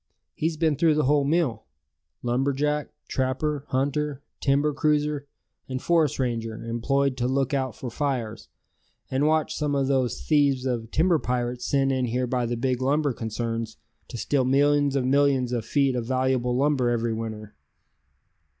He's 0.33 0.57
been 0.57 0.77
through 0.77 0.95
the 0.95 1.03
whole 1.03 1.23
mill 1.25 1.65
lumber 2.23 2.53
jack, 2.53 2.89
trapper, 3.07 3.65
hunter, 3.67 4.23
timber 4.39 4.73
cruiser; 4.73 5.27
and 5.69 5.79
forest 5.79 6.17
ranger 6.17 6.55
employed 6.65 7.15
to 7.17 7.27
look 7.27 7.53
out 7.53 7.75
for 7.75 7.91
fires, 7.91 8.49
and 9.11 9.27
watch 9.27 9.53
some 9.53 9.75
of 9.75 9.85
those 9.85 10.19
thieves 10.25 10.65
of 10.65 10.89
timber 10.89 11.19
pirates 11.19 11.65
sent 11.67 11.91
in 11.91 12.05
here 12.05 12.25
by 12.25 12.47
the 12.47 12.57
big 12.57 12.81
lumber 12.81 13.13
concerns 13.13 13.77
to 14.07 14.17
steal 14.17 14.43
millions 14.43 14.95
of 14.95 15.05
millions 15.05 15.51
of 15.51 15.65
feet 15.65 15.95
of 15.95 16.07
valuable 16.07 16.57
lumber 16.57 16.89
every 16.89 17.13
winter." 17.13 17.53